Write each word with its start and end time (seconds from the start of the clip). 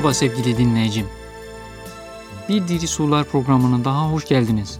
Merhaba 0.00 0.14
sevgili 0.14 0.58
dinleyicim. 0.58 1.06
Bir 2.48 2.68
Diri 2.68 2.86
Sorular 2.86 3.24
programına 3.24 3.84
daha 3.84 4.10
hoş 4.10 4.28
geldiniz. 4.28 4.78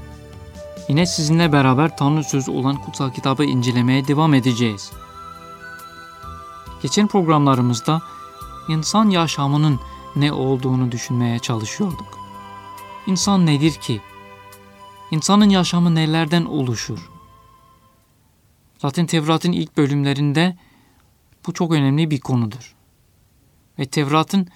Yine 0.89 1.07
sizinle 1.07 1.53
beraber 1.53 1.97
Tanrı 1.97 2.25
Sözü 2.25 2.51
olan 2.51 2.77
kutsal 2.77 3.11
kitabı 3.11 3.45
incelemeye 3.45 4.07
devam 4.09 4.35
edeceğiz. 4.35 4.93
Geçen 6.83 7.07
programlarımızda 7.07 8.03
insan 8.69 9.11
yaşamının 9.11 9.81
ne 10.17 10.33
olduğunu 10.33 10.93
düşünmeye 10.93 11.39
çalışıyorduk. 11.39 12.19
İnsan 13.07 13.47
nedir 13.47 13.73
ki? 13.73 14.01
İnsanın 15.11 15.49
yaşamı 15.51 15.95
nelerden 15.95 16.45
oluşur? 16.45 17.11
Zaten 18.79 19.07
Tevrat'ın 19.07 19.53
ilk 19.53 19.77
bölümlerinde 19.77 20.57
bu 21.47 21.53
çok 21.53 21.73
önemli 21.73 22.11
bir 22.11 22.21
konudur. 22.21 22.75
Ve 23.79 23.87
Tevrat'ın 23.87 24.49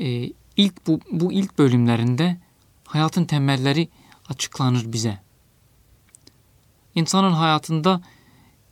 e, 0.00 0.32
ilk 0.56 0.86
bu, 0.86 1.00
bu 1.10 1.32
ilk 1.32 1.58
bölümlerinde 1.58 2.36
hayatın 2.84 3.24
temelleri 3.24 3.88
açıklanır 4.28 4.92
bize. 4.92 5.18
İnsanın 6.94 7.32
hayatında 7.32 8.00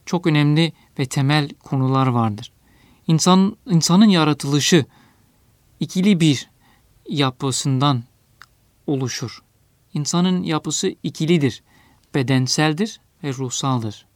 çok 0.07 0.27
önemli 0.27 0.73
ve 0.99 1.07
temel 1.07 1.49
konular 1.49 2.07
vardır. 2.07 2.53
İnsan, 3.07 3.57
insanın 3.67 4.09
yaratılışı 4.09 4.85
ikili 5.81 6.21
bir 6.21 6.51
yapısından 7.09 8.05
oluşur. 8.87 9.43
İnsanın 9.95 10.43
yapısı 10.43 10.95
ikilidir, 11.03 11.63
bedenseldir 12.15 13.01
ve 13.25 13.33
ruhsaldır. 13.33 14.07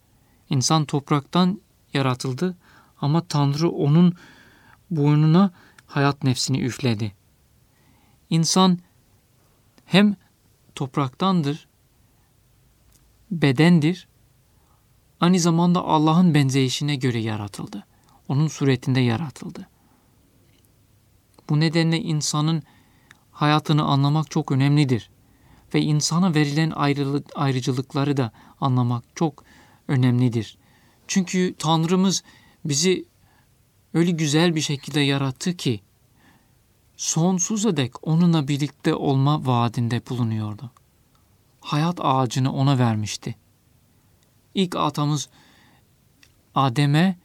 İnsan 0.51 0.85
topraktan 0.85 1.61
yaratıldı 1.95 2.57
ama 3.01 3.21
Tanrı 3.27 3.71
onun 3.71 4.15
boynuna 4.91 5.51
hayat 5.91 6.25
nefsini 6.25 6.61
üfledi. 6.61 7.13
İnsan 8.31 8.79
hem 9.85 10.17
topraktandır, 10.75 11.69
bedendir, 13.31 14.09
aynı 15.21 15.41
zamanda 15.41 15.85
Allah'ın 15.85 16.35
benzeyişine 16.35 16.97
göre 16.97 17.19
yaratıldı. 17.19 17.87
Onun 18.29 18.49
suretinde 18.49 19.01
yaratıldı. 19.01 19.69
Bu 21.49 21.61
nedenle 21.61 22.01
insanın 22.01 22.63
hayatını 23.33 23.85
anlamak 23.85 24.31
çok 24.31 24.53
önemlidir. 24.53 25.11
Ve 25.75 25.81
insana 25.81 26.35
verilen 26.35 26.71
ayrılık, 26.71 27.27
ayrıcılıkları 27.35 28.17
da 28.17 28.33
anlamak 28.61 29.05
çok 29.15 29.45
önemlidir. 29.89 30.59
Çünkü 31.09 31.55
Tanrımız 31.59 32.23
bizi 32.65 33.10
öyle 33.95 34.11
güzel 34.11 34.55
bir 34.55 34.61
şekilde 34.61 35.01
yarattı 35.01 35.57
ki 35.57 35.81
sonsuza 36.97 37.77
dek 37.77 38.09
onunla 38.09 38.49
birlikte 38.49 38.95
olma 38.95 39.47
vaadinde 39.47 40.03
bulunuyordu. 40.09 40.71
Hayat 41.61 42.01
ağacını 42.01 42.53
ona 42.53 42.79
vermişti. 42.79 43.35
İlk 44.55 44.77
atamız 44.77 45.29
Adem'e 46.55 47.19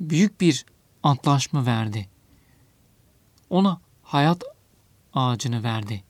büyük 0.00 0.40
bir 0.40 0.66
antlaşma 1.02 1.66
verdi. 1.66 2.08
Ona 3.50 3.80
hayat 4.02 4.42
ağacını 5.14 5.62
verdi. 5.62 6.04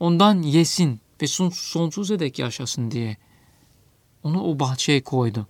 Ondan 0.00 0.42
yesin 0.42 1.00
ve 1.22 1.26
sonsuza 1.52 2.18
dek 2.18 2.38
yaşasın 2.38 2.90
diye 2.90 3.16
onu 4.22 4.42
o 4.42 4.58
bahçeye 4.58 5.02
koydu. 5.02 5.46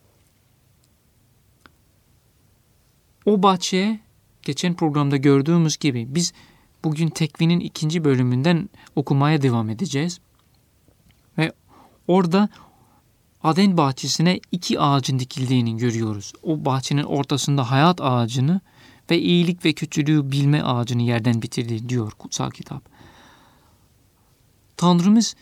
O 3.29 3.43
bahçeye 3.43 4.01
geçen 4.43 4.75
programda 4.75 5.17
gördüğümüz 5.17 5.77
gibi 5.77 6.07
biz 6.09 6.33
bugün 6.85 7.09
tekvinin 7.09 7.61
ikinci 7.61 8.05
bölümünden 8.05 8.69
okumaya 8.97 9.43
devam 9.43 9.71
edeceğiz. 9.71 10.21
Ve 11.39 11.53
orada 12.07 12.49
Aden 13.43 13.77
bahçesine 13.77 14.41
iki 14.53 14.81
ağacın 14.81 15.19
dikildiğini 15.19 15.77
görüyoruz. 15.77 16.33
O 16.43 16.65
bahçenin 16.65 17.03
ortasında 17.03 17.71
hayat 17.71 18.01
ağacını 18.01 18.61
ve 19.11 19.19
iyilik 19.19 19.65
ve 19.65 19.73
kötülüğü 19.73 20.33
bilme 20.33 20.63
ağacını 20.63 21.03
yerden 21.03 21.43
bitirdi 21.43 21.89
diyor 21.89 22.13
kutsal 22.13 22.51
kitap. 22.51 22.83
Tanrımız 24.77 25.37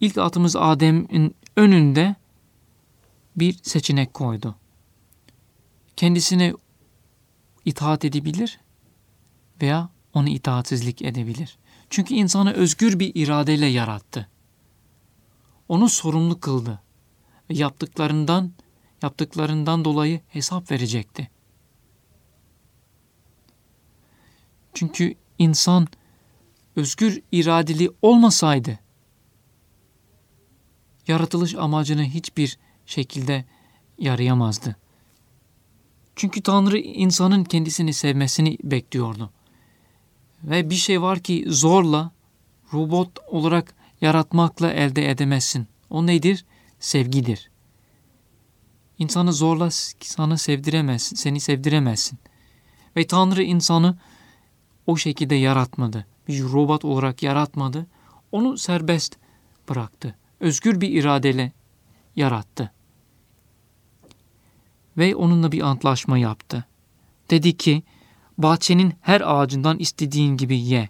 ilk 0.00 0.18
atımız 0.18 0.56
Adem'in 0.56 1.34
önünde 1.56 2.16
bir 3.36 3.58
seçenek 3.62 4.14
koydu. 4.14 4.54
Kendisine 5.96 6.52
itaat 7.68 8.04
edebilir 8.04 8.60
veya 9.62 9.88
onu 10.14 10.28
itaatsizlik 10.28 11.02
edebilir. 11.02 11.58
Çünkü 11.90 12.14
insanı 12.14 12.52
özgür 12.52 12.98
bir 12.98 13.12
iradeyle 13.14 13.66
yarattı. 13.66 14.28
Onu 15.68 15.88
sorumlu 15.88 16.40
kıldı 16.40 16.80
ve 17.50 17.54
yaptıklarından 17.54 18.52
yaptıklarından 19.02 19.84
dolayı 19.84 20.20
hesap 20.28 20.70
verecekti. 20.70 21.30
Çünkü 24.74 25.14
insan 25.38 25.88
özgür 26.76 27.22
iradeli 27.32 27.90
olmasaydı 28.02 28.78
yaratılış 31.08 31.54
amacını 31.54 32.04
hiçbir 32.04 32.58
şekilde 32.86 33.44
yarayamazdı. 33.98 34.76
Çünkü 36.18 36.42
Tanrı 36.42 36.78
insanın 36.78 37.44
kendisini 37.44 37.92
sevmesini 37.92 38.58
bekliyordu. 38.62 39.30
Ve 40.42 40.70
bir 40.70 40.74
şey 40.74 41.02
var 41.02 41.18
ki 41.18 41.44
zorla, 41.46 42.10
robot 42.72 43.18
olarak 43.26 43.74
yaratmakla 44.00 44.72
elde 44.72 45.10
edemezsin. 45.10 45.66
O 45.90 46.06
nedir? 46.06 46.44
Sevgidir. 46.80 47.50
İnsanı 48.98 49.32
zorla 49.32 49.68
sana 50.00 50.36
sevdiremezsin, 50.36 51.16
seni 51.16 51.40
sevdiremezsin. 51.40 52.18
Ve 52.96 53.06
Tanrı 53.06 53.42
insanı 53.42 53.98
o 54.86 54.96
şekilde 54.96 55.34
yaratmadı. 55.34 56.06
Bir 56.28 56.42
robot 56.42 56.84
olarak 56.84 57.22
yaratmadı. 57.22 57.86
Onu 58.32 58.58
serbest 58.58 59.16
bıraktı. 59.68 60.18
Özgür 60.40 60.80
bir 60.80 60.90
iradeyle 60.90 61.52
yarattı 62.16 62.72
ve 64.98 65.16
onunla 65.16 65.52
bir 65.52 65.60
antlaşma 65.60 66.18
yaptı. 66.18 66.64
Dedi 67.30 67.56
ki, 67.56 67.82
bahçenin 68.38 68.94
her 69.00 69.20
ağacından 69.20 69.78
istediğin 69.78 70.36
gibi 70.36 70.58
ye. 70.58 70.88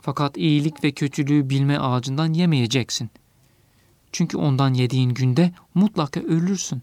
Fakat 0.00 0.36
iyilik 0.36 0.84
ve 0.84 0.92
kötülüğü 0.92 1.50
bilme 1.50 1.78
ağacından 1.78 2.32
yemeyeceksin. 2.32 3.10
Çünkü 4.12 4.36
ondan 4.36 4.74
yediğin 4.74 5.10
günde 5.10 5.52
mutlaka 5.74 6.20
ölürsün. 6.20 6.82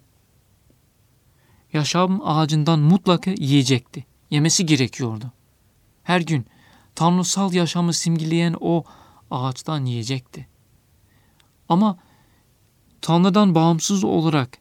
Yaşam 1.73 2.21
ağacından 2.23 2.79
mutlaka 2.79 3.31
yiyecekti. 3.31 4.05
Yemesi 4.29 4.65
gerekiyordu. 4.65 5.31
Her 6.03 6.21
gün 6.21 6.45
tanrısal 6.95 7.53
yaşamı 7.53 7.93
simgeleyen 7.93 8.55
o 8.59 8.83
ağaçtan 9.31 9.85
yiyecekti. 9.85 10.47
Ama 11.69 11.97
Tanrı'dan 13.01 13.55
bağımsız 13.55 14.03
olarak 14.03 14.57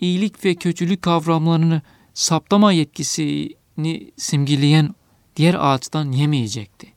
iyilik 0.00 0.44
ve 0.44 0.54
kötülük 0.54 1.02
kavramlarını 1.02 1.82
saptama 2.14 2.72
yetkisini 2.72 4.10
simgeleyen 4.16 4.94
diğer 5.36 5.54
ağaçtan 5.58 6.12
yemeyecekti. 6.12 6.92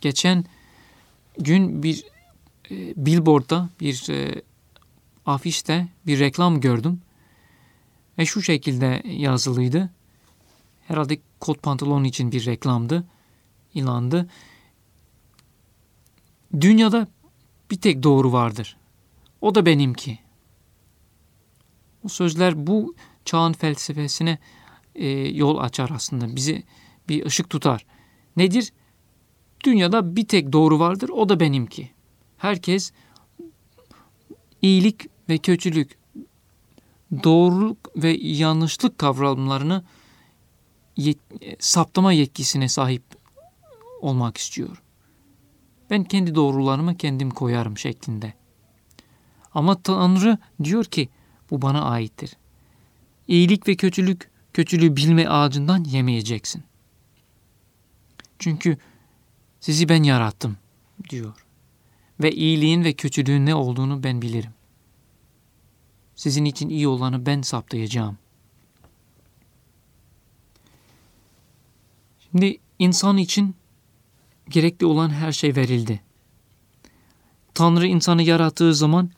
Geçen 0.00 0.44
gün 1.38 1.82
bir 1.82 2.04
e, 2.70 3.06
billboardda 3.06 3.68
bir 3.80 4.10
e, 4.10 4.42
afişte 5.26 5.88
bir 6.06 6.18
reklam 6.18 6.60
gördüm. 6.60 7.00
Ve 8.18 8.26
şu 8.26 8.42
şekilde 8.42 9.02
yazılıydı. 9.04 9.90
Herhalde 10.88 11.18
kot 11.40 11.62
pantolon 11.62 12.04
için 12.04 12.32
bir 12.32 12.46
reklamdı. 12.46 13.04
ilandı. 13.74 14.28
Dünyada 16.60 17.08
bir 17.70 17.80
tek 17.80 18.02
doğru 18.02 18.32
vardır. 18.32 18.76
O 19.42 19.54
da 19.54 19.66
benimki. 19.66 20.18
Bu 22.02 22.08
sözler 22.08 22.66
bu 22.66 22.94
çağın 23.24 23.52
felsefesine 23.52 24.38
e, 24.94 25.08
yol 25.10 25.58
açar 25.58 25.90
aslında. 25.94 26.36
Bizi 26.36 26.64
bir 27.08 27.26
ışık 27.26 27.50
tutar. 27.50 27.86
Nedir? 28.36 28.72
Dünyada 29.64 30.16
bir 30.16 30.28
tek 30.28 30.52
doğru 30.52 30.78
vardır. 30.78 31.08
O 31.08 31.28
da 31.28 31.40
benimki. 31.40 31.90
Herkes 32.38 32.92
iyilik 34.62 35.06
ve 35.28 35.38
kötülük, 35.38 35.98
doğruluk 37.24 37.96
ve 37.96 38.16
yanlışlık 38.20 38.98
kavramlarını 38.98 39.84
yet, 40.96 41.18
saptama 41.58 42.12
yetkisine 42.12 42.68
sahip 42.68 43.02
olmak 44.00 44.36
istiyor. 44.36 44.82
Ben 45.90 46.04
kendi 46.04 46.34
doğrularımı 46.34 46.96
kendim 46.96 47.30
koyarım 47.30 47.78
şeklinde. 47.78 48.41
Ama 49.54 49.82
Tanrı 49.82 50.38
diyor 50.64 50.84
ki 50.84 51.08
bu 51.50 51.62
bana 51.62 51.84
aittir. 51.84 52.36
İyilik 53.28 53.68
ve 53.68 53.76
kötülük 53.76 54.30
kötülüğü 54.52 54.96
bilme 54.96 55.28
ağacından 55.28 55.84
yemeyeceksin. 55.84 56.64
Çünkü 58.38 58.78
sizi 59.60 59.88
ben 59.88 60.02
yarattım 60.02 60.56
diyor. 61.10 61.44
Ve 62.20 62.32
iyiliğin 62.32 62.84
ve 62.84 62.92
kötülüğün 62.92 63.46
ne 63.46 63.54
olduğunu 63.54 64.02
ben 64.02 64.22
bilirim. 64.22 64.50
Sizin 66.16 66.44
için 66.44 66.68
iyi 66.68 66.88
olanı 66.88 67.26
ben 67.26 67.42
saptayacağım. 67.42 68.18
Şimdi 72.20 72.58
insan 72.78 73.18
için 73.18 73.54
gerekli 74.48 74.86
olan 74.86 75.10
her 75.10 75.32
şey 75.32 75.56
verildi. 75.56 76.00
Tanrı 77.54 77.86
insanı 77.86 78.22
yarattığı 78.22 78.74
zaman 78.74 79.10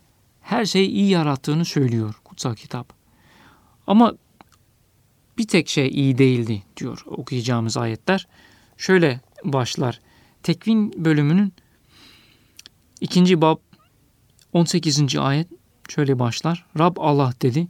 her 0.45 0.65
şeyi 0.65 0.89
iyi 0.89 1.11
yarattığını 1.11 1.65
söylüyor 1.65 2.21
kutsal 2.25 2.55
kitap. 2.55 2.93
Ama 3.87 4.15
bir 5.39 5.47
tek 5.47 5.69
şey 5.69 5.89
iyi 5.89 6.19
değildi 6.19 6.63
diyor 6.77 7.03
okuyacağımız 7.07 7.77
ayetler. 7.77 8.29
Şöyle 8.77 9.21
başlar. 9.45 10.01
Tekvin 10.43 11.05
bölümünün 11.05 11.53
ikinci 13.01 13.41
bab 13.41 13.59
18. 14.53 15.17
ayet 15.17 15.49
şöyle 15.89 16.19
başlar. 16.19 16.67
Rab 16.79 16.97
Allah 16.99 17.35
dedi. 17.43 17.69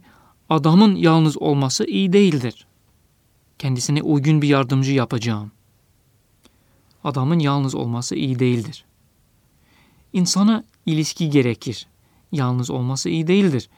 Adamın 0.49 0.95
yalnız 0.95 1.37
olması 1.37 1.85
iyi 1.85 2.13
değildir. 2.13 2.67
Kendisine 3.59 4.01
uygun 4.01 4.41
bir 4.41 4.47
yardımcı 4.47 4.91
yapacağım. 4.91 5.51
Adamın 7.03 7.39
yalnız 7.39 7.75
olması 7.75 8.15
iyi 8.15 8.39
değildir. 8.39 8.85
İnsana 10.13 10.63
ilişki 10.85 11.29
gerekir. 11.29 11.87
Yalnız 12.35 12.69
olması 12.69 13.09
iyi 13.09 13.27
değildir. 13.27 13.69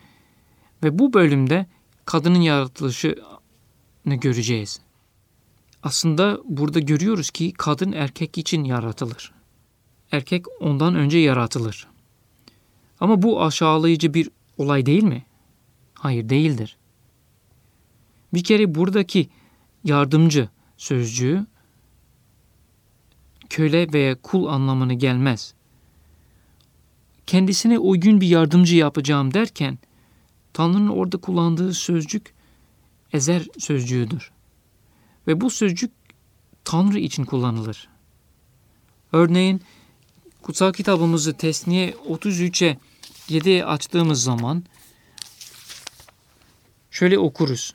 Ve 0.84 1.00
bu 1.00 1.14
bölümde 1.14 1.66
kadının 2.06 2.42
yaratılışını 2.42 4.16
göreceğiz. 4.16 4.82
Aslında 5.84 6.40
burada 6.46 6.80
görüyoruz 6.80 7.30
ki 7.30 7.54
kadın 7.58 7.92
erkek 7.92 8.38
için 8.38 8.64
yaratılır. 8.64 9.32
Erkek 10.12 10.46
ondan 10.62 10.96
önce 10.96 11.18
yaratılır. 11.18 11.88
Ama 13.00 13.22
bu 13.22 13.44
aşağılayıcı 13.44 14.14
bir 14.14 14.30
olay 14.58 14.86
değil 14.86 15.04
mi? 15.04 15.26
Hayır 15.94 16.30
değildir. 16.30 16.78
Bir 18.34 18.44
kere 18.44 18.76
buradaki 18.76 19.30
yardımcı 19.84 20.50
sözcüğü 20.78 21.46
köle 23.50 23.94
veya 23.94 24.22
kul 24.22 24.46
anlamını 24.46 24.94
gelmez. 24.94 25.54
Kendisine 27.28 27.80
uygun 27.80 28.22
bir 28.22 28.28
yardımcı 28.28 28.76
yapacağım 28.76 29.34
derken 29.34 29.78
Tanrı'nın 30.54 30.88
orada 30.88 31.18
kullandığı 31.18 31.74
sözcük 31.74 32.34
ezer 33.14 33.48
sözcüğüdür. 33.60 34.32
Ve 35.28 35.42
bu 35.42 35.50
sözcük 35.50 35.92
Tanrı 36.64 37.00
için 37.00 37.26
kullanılır. 37.26 37.90
Örneğin 39.14 39.62
kutsal 40.42 40.74
kitabımızı 40.74 41.34
Tesniye 41.34 41.92
33'e 41.92 42.78
7'ye 43.30 43.66
açtığımız 43.66 44.24
zaman 44.24 44.64
şöyle 46.92 47.20
okuruz. 47.20 47.74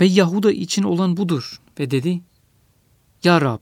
Ve 0.00 0.06
Yahuda 0.06 0.52
için 0.52 0.82
olan 0.82 1.16
budur. 1.16 1.60
Ve 1.78 1.90
dedi, 1.90 2.20
Ya 3.24 3.40
Rab, 3.40 3.60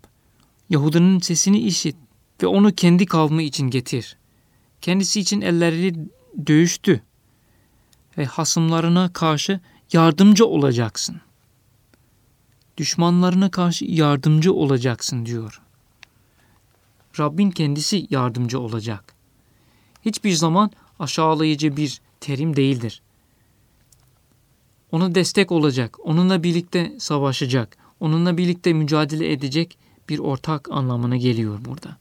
Yahuda'nın 0.75 1.19
sesini 1.19 1.59
işit 1.59 1.97
ve 2.43 2.47
onu 2.47 2.75
kendi 2.75 3.07
kavmi 3.07 3.45
için 3.45 3.71
getir. 3.71 4.17
Kendisi 4.81 5.21
için 5.21 5.41
elleri 5.41 5.95
dövüştü 6.47 7.03
ve 8.19 8.25
hasımlarına 8.25 9.13
karşı 9.13 9.61
yardımcı 9.93 10.47
olacaksın. 10.47 11.21
Düşmanlarına 12.77 13.51
karşı 13.51 13.85
yardımcı 13.85 14.53
olacaksın 14.53 15.27
diyor. 15.27 15.63
Rabbin 17.19 17.51
kendisi 17.51 18.07
yardımcı 18.11 18.61
olacak. 18.61 19.15
Hiçbir 20.05 20.33
zaman 20.33 20.71
aşağılayıcı 20.99 21.77
bir 21.77 22.01
terim 22.21 22.57
değildir. 22.57 23.03
Ona 24.93 25.15
destek 25.15 25.53
olacak, 25.53 25.97
onunla 26.05 26.43
birlikte 26.43 26.95
savaşacak, 26.99 27.77
onunla 28.01 28.37
birlikte 28.37 28.73
mücadele 28.73 29.33
edecek 29.33 29.79
bir 30.09 30.19
ortak 30.19 30.71
anlamına 30.71 31.17
geliyor 31.17 31.59
burada. 31.65 31.97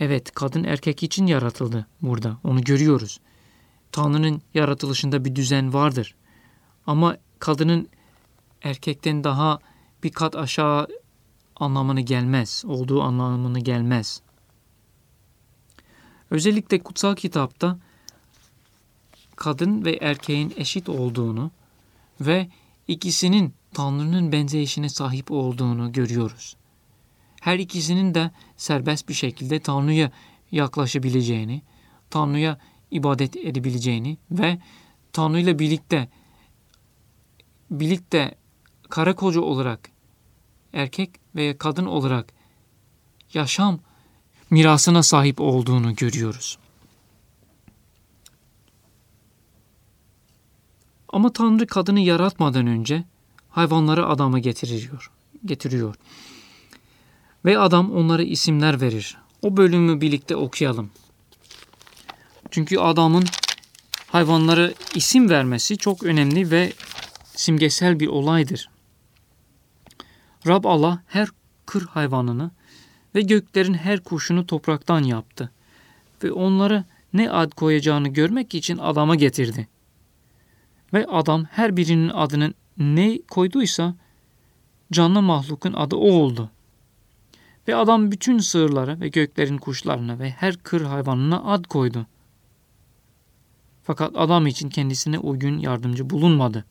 Evet, 0.00 0.34
kadın 0.34 0.64
erkek 0.64 1.02
için 1.02 1.26
yaratıldı 1.26 1.86
burada. 2.02 2.38
Onu 2.44 2.60
görüyoruz. 2.60 3.20
Tanrı'nın 3.92 4.42
yaratılışında 4.54 5.24
bir 5.24 5.36
düzen 5.36 5.74
vardır. 5.74 6.14
Ama 6.86 7.16
kadının 7.38 7.88
erkekten 8.62 9.24
daha 9.24 9.58
bir 10.02 10.12
kat 10.12 10.36
aşağı 10.36 10.88
anlamını 11.56 12.00
gelmez, 12.00 12.64
olduğu 12.66 13.02
anlamını 13.02 13.60
gelmez. 13.60 14.22
Özellikle 16.30 16.82
kutsal 16.82 17.16
kitapta 17.16 17.78
kadın 19.36 19.84
ve 19.84 19.98
erkeğin 20.00 20.54
eşit 20.56 20.88
olduğunu 20.88 21.50
ve 22.20 22.48
ikisinin 22.88 23.54
Tanrı'nın 23.74 24.32
benzeyişine 24.32 24.88
sahip 24.88 25.30
olduğunu 25.30 25.92
görüyoruz. 25.92 26.56
Her 27.40 27.58
ikisinin 27.58 28.14
de 28.14 28.30
serbest 28.56 29.08
bir 29.08 29.14
şekilde 29.14 29.60
Tanrı'ya 29.60 30.12
yaklaşabileceğini, 30.52 31.62
Tanrı'ya 32.10 32.58
ibadet 32.90 33.36
edebileceğini 33.36 34.18
ve 34.30 34.58
Tanrı 35.12 35.40
ile 35.40 35.58
birlikte 35.58 36.08
birlikte 37.70 38.34
kara 38.88 39.14
koca 39.14 39.40
olarak 39.40 39.90
erkek 40.72 41.10
veya 41.34 41.58
kadın 41.58 41.86
olarak 41.86 42.32
yaşam 43.34 43.78
mirasına 44.50 45.02
sahip 45.02 45.40
olduğunu 45.40 45.94
görüyoruz. 45.94 46.58
Ama 51.08 51.32
Tanrı 51.32 51.66
kadını 51.66 52.00
yaratmadan 52.00 52.66
önce 52.66 53.04
hayvanları 53.50 54.06
adamı 54.06 54.38
getiriyor. 54.38 55.10
Getiriyor. 55.44 55.94
Ve 57.44 57.58
adam 57.58 57.92
onlara 57.92 58.22
isimler 58.22 58.80
verir. 58.80 59.16
O 59.42 59.56
bölümü 59.56 60.00
birlikte 60.00 60.36
okuyalım. 60.36 60.90
Çünkü 62.50 62.78
adamın 62.78 63.24
hayvanlara 64.06 64.72
isim 64.94 65.30
vermesi 65.30 65.76
çok 65.76 66.02
önemli 66.02 66.50
ve 66.50 66.72
simgesel 67.34 68.00
bir 68.00 68.06
olaydır. 68.06 68.70
Rab 70.46 70.64
Allah 70.64 71.02
her 71.06 71.28
kır 71.66 71.86
hayvanını 71.86 72.50
ve 73.14 73.20
göklerin 73.20 73.74
her 73.74 74.00
kuşunu 74.00 74.46
topraktan 74.46 75.02
yaptı 75.02 75.50
ve 76.24 76.32
onlara 76.32 76.84
ne 77.12 77.30
ad 77.30 77.52
koyacağını 77.52 78.08
görmek 78.08 78.54
için 78.54 78.78
adama 78.78 79.14
getirdi. 79.14 79.68
Ve 80.92 81.06
adam 81.06 81.44
her 81.44 81.76
birinin 81.76 82.08
adını 82.08 82.54
ne 82.78 83.18
koyduysa 83.30 83.94
canlı 84.92 85.22
mahlukun 85.22 85.72
adı 85.72 85.96
o 85.96 86.12
oldu. 86.12 86.50
Ve 87.68 87.76
adam 87.76 88.10
bütün 88.12 88.38
sığırlara 88.38 89.00
ve 89.00 89.08
göklerin 89.08 89.58
kuşlarına 89.58 90.18
ve 90.18 90.30
her 90.30 90.56
kır 90.56 90.84
hayvanına 90.84 91.44
ad 91.44 91.64
koydu. 91.64 92.06
Fakat 93.82 94.12
adam 94.16 94.46
için 94.46 94.68
kendisine 94.68 95.18
uygun 95.18 95.58
yardımcı 95.58 96.10
bulunmadı. 96.10 96.64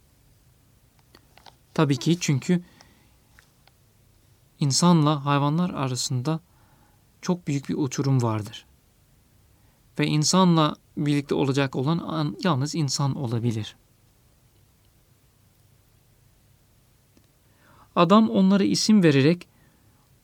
Tabii 1.74 1.98
ki 1.98 2.18
çünkü 2.20 2.64
insanla 4.60 5.26
hayvanlar 5.26 5.70
arasında 5.70 6.40
çok 7.22 7.48
büyük 7.48 7.70
bir 7.70 7.76
uçurum 7.78 8.22
vardır. 8.22 8.66
Ve 10.00 10.08
insanla 10.08 10.76
birlikte 10.98 11.36
olacak 11.36 11.76
olan 11.76 12.38
yalnız 12.44 12.76
insan 12.76 13.16
olabilir. 13.16 13.76
Adam 17.98 18.30
onlara 18.30 18.64
isim 18.64 19.04
vererek 19.04 19.48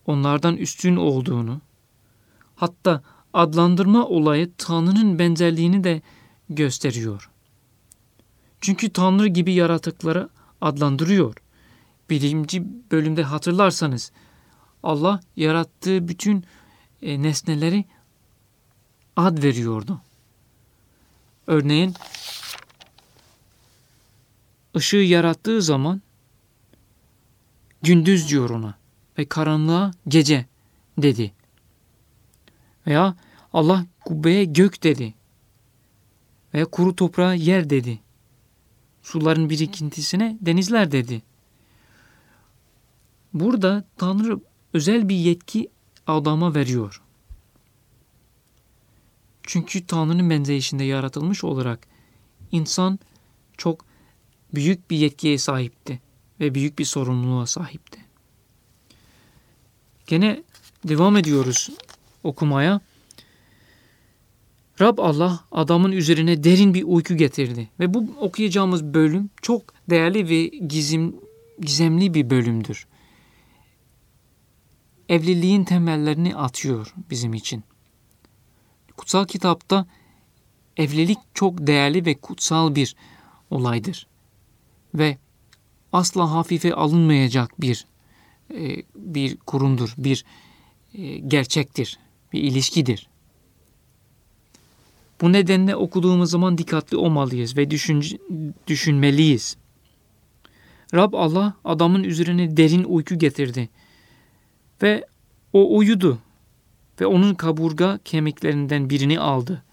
onlardan 0.05 0.57
üstün 0.57 0.95
olduğunu, 0.95 1.61
hatta 2.55 3.03
adlandırma 3.33 4.05
olayı 4.05 4.51
Tanrı'nın 4.57 5.19
benzerliğini 5.19 5.83
de 5.83 6.01
gösteriyor. 6.49 7.29
Çünkü 8.61 8.89
Tanrı 8.89 9.27
gibi 9.27 9.53
yaratıkları 9.53 10.29
adlandırıyor. 10.61 11.35
Birinci 12.09 12.63
bölümde 12.91 13.23
hatırlarsanız 13.23 14.11
Allah 14.83 15.19
yarattığı 15.35 16.07
bütün 16.07 16.45
e, 17.01 17.21
nesneleri 17.21 17.85
ad 19.15 19.43
veriyordu. 19.43 20.01
Örneğin 21.47 21.93
ışığı 24.75 24.97
yarattığı 24.97 25.61
zaman 25.61 26.01
gündüz 27.83 28.29
diyor 28.29 28.49
ona 28.49 28.75
ve 29.17 29.25
karanlığa 29.25 29.91
gece 30.07 30.45
dedi. 30.97 31.33
Veya 32.87 33.15
Allah 33.53 33.85
kubbeye 34.05 34.45
gök 34.45 34.83
dedi. 34.83 35.13
Veya 36.53 36.65
kuru 36.65 36.95
toprağa 36.95 37.33
yer 37.33 37.69
dedi. 37.69 37.99
Suların 39.01 39.49
birikintisine 39.49 40.37
denizler 40.41 40.91
dedi. 40.91 41.21
Burada 43.33 43.85
Tanrı 43.97 44.39
özel 44.73 45.09
bir 45.09 45.15
yetki 45.15 45.69
adama 46.07 46.55
veriyor. 46.55 47.01
Çünkü 49.43 49.87
Tanrı'nın 49.87 50.29
benzeyişinde 50.29 50.83
yaratılmış 50.83 51.43
olarak 51.43 51.87
insan 52.51 52.99
çok 53.57 53.85
büyük 54.53 54.91
bir 54.91 54.97
yetkiye 54.97 55.37
sahipti 55.37 55.99
ve 56.43 56.55
büyük 56.55 56.79
bir 56.79 56.85
sorumluluğa 56.85 57.45
sahipti. 57.45 57.99
Gene 60.07 60.43
devam 60.83 61.17
ediyoruz 61.17 61.69
okumaya. 62.23 62.81
Rab 64.81 64.97
Allah 64.97 65.43
adamın 65.51 65.91
üzerine 65.91 66.43
derin 66.43 66.73
bir 66.73 66.83
uyku 66.83 67.15
getirdi. 67.15 67.69
Ve 67.79 67.93
bu 67.93 68.05
okuyacağımız 68.19 68.83
bölüm 68.83 69.29
çok 69.41 69.73
değerli 69.89 70.29
ve 70.29 70.45
gizim, 70.45 71.15
gizemli 71.59 72.13
bir 72.13 72.29
bölümdür. 72.29 72.87
Evliliğin 75.09 75.63
temellerini 75.63 76.35
atıyor 76.35 76.93
bizim 77.09 77.33
için. 77.33 77.63
Kutsal 78.97 79.25
kitapta 79.25 79.85
evlilik 80.77 81.17
çok 81.33 81.67
değerli 81.67 82.05
ve 82.05 82.15
kutsal 82.15 82.75
bir 82.75 82.95
olaydır. 83.49 84.07
Ve 84.95 85.17
asla 85.93 86.31
hafife 86.31 86.73
alınmayacak 86.73 87.61
bir 87.61 87.85
e, 88.53 88.83
bir 88.95 89.37
kurumdur, 89.37 89.93
bir 89.97 90.25
e, 90.93 91.17
gerçektir, 91.17 91.99
bir 92.33 92.41
ilişkidir. 92.41 93.07
Bu 95.21 95.33
nedenle 95.33 95.75
okuduğumuz 95.75 96.29
zaman 96.29 96.57
dikkatli 96.57 96.97
olmalıyız 96.97 97.57
ve 97.57 97.71
düşün, 97.71 98.03
düşünmeliyiz. 98.67 99.57
Rab 100.93 101.13
Allah 101.13 101.53
adamın 101.63 102.03
üzerine 102.03 102.57
derin 102.57 102.83
uyku 102.83 103.15
getirdi 103.15 103.69
ve 104.81 105.05
o 105.53 105.77
uyudu 105.77 106.19
ve 107.01 107.05
onun 107.05 107.33
kaburga 107.33 107.99
kemiklerinden 108.05 108.89
birini 108.89 109.19
aldı 109.19 109.63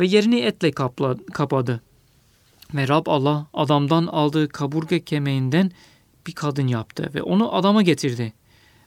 ve 0.00 0.06
yerini 0.06 0.40
etle 0.40 0.70
kapla, 0.72 1.16
kapadı. 1.32 1.82
Ve 2.74 2.88
Rab 2.88 3.06
Allah 3.06 3.46
adamdan 3.54 4.06
aldığı 4.06 4.48
kaburga 4.48 4.98
kemiğinden 4.98 5.70
bir 6.26 6.32
kadın 6.32 6.66
yaptı 6.66 7.10
ve 7.14 7.22
onu 7.22 7.54
adama 7.54 7.82
getirdi. 7.82 8.32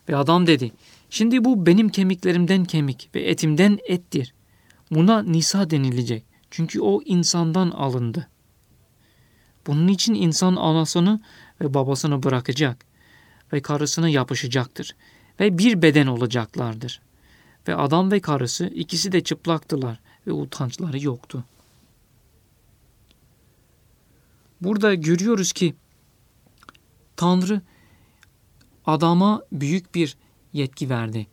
Ve 0.10 0.16
adam 0.16 0.48
dedi, 0.48 0.72
şimdi 1.10 1.46
bu 1.46 1.66
benim 1.66 1.90
kemiklerimden 1.90 2.66
kemik 2.66 3.10
ve 3.16 3.22
etimden 3.22 3.80
ettir. 3.88 4.34
Buna 4.92 5.24
Nisa 5.24 5.70
denilecek. 5.70 6.24
Çünkü 6.52 6.82
o 6.82 7.02
insandan 7.06 7.72
alındı. 7.72 8.28
Bunun 9.68 9.88
için 9.88 10.14
insan 10.14 10.56
anasını 10.56 11.22
ve 11.62 11.74
babasını 11.74 12.24
bırakacak 12.24 12.86
ve 13.54 13.62
karısına 13.62 14.10
yapışacaktır 14.10 14.96
ve 15.40 15.58
bir 15.58 15.82
beden 15.82 16.08
olacaklardır. 16.08 17.02
Ve 17.68 17.76
adam 17.76 18.12
ve 18.12 18.20
karısı 18.20 18.66
ikisi 18.66 19.12
de 19.12 19.24
çıplaktılar 19.24 20.00
ve 20.28 20.32
utançları 20.32 21.04
yoktu. 21.04 21.44
Burada 24.62 24.96
görüyoruz 24.96 25.54
ki 25.54 25.76
Tanrı 27.16 27.62
adama 28.86 29.44
büyük 29.52 29.96
bir 29.96 30.18
yetki 30.54 30.90
verdi 30.90 31.28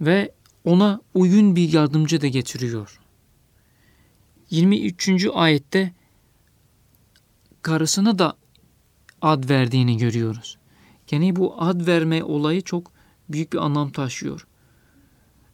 ve 0.00 0.32
ona 0.64 1.00
uygun 1.14 1.56
bir 1.56 1.72
yardımcı 1.72 2.20
da 2.20 2.26
getiriyor. 2.26 3.00
23. 4.50 5.26
ayette 5.34 5.92
karısına 7.62 8.18
da 8.18 8.36
ad 9.22 9.50
verdiğini 9.50 9.96
görüyoruz. 9.96 10.58
Yani 11.10 11.36
bu 11.36 11.62
ad 11.62 11.86
verme 11.86 12.24
olayı 12.24 12.62
çok 12.62 12.92
büyük 13.28 13.52
bir 13.52 13.58
anlam 13.58 13.90
taşıyor. 13.90 14.46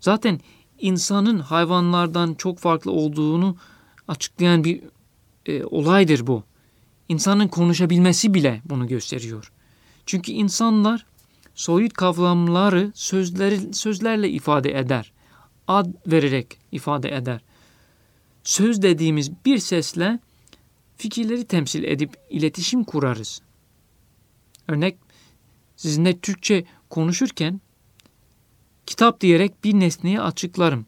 Zaten 0.00 0.40
insanın 0.78 1.38
hayvanlardan 1.38 2.34
çok 2.34 2.58
farklı 2.58 2.90
olduğunu 2.90 3.56
açıklayan 4.08 4.64
bir 4.64 4.82
e, 5.46 5.64
olaydır 5.64 6.26
bu. 6.26 6.44
İnsanın 7.08 7.48
konuşabilmesi 7.48 8.34
bile 8.34 8.62
bunu 8.64 8.88
gösteriyor. 8.88 9.52
Çünkü 10.06 10.32
insanlar 10.32 11.06
soyut 11.54 11.92
kavramları 11.92 12.92
sözleri, 12.94 13.74
sözlerle 13.74 14.30
ifade 14.30 14.78
eder. 14.78 15.12
Ad 15.68 15.86
vererek 16.06 16.58
ifade 16.72 17.16
eder. 17.16 17.40
Söz 18.44 18.82
dediğimiz 18.82 19.30
bir 19.44 19.58
sesle 19.58 20.18
fikirleri 20.96 21.44
temsil 21.44 21.84
edip 21.84 22.16
iletişim 22.30 22.84
kurarız. 22.84 23.42
Örnek 24.68 24.98
sizinle 25.76 26.18
Türkçe 26.18 26.64
konuşurken 26.90 27.60
kitap 28.86 29.20
diyerek 29.20 29.64
bir 29.64 29.74
nesneyi 29.74 30.20
açıklarım. 30.20 30.86